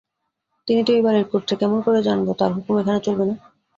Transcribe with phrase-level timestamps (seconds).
[0.67, 3.35] তিনি তো এ বাড়ির কর্ত্রী, কেমন করে জানব তাঁর হুকুম এখানে চলবে না?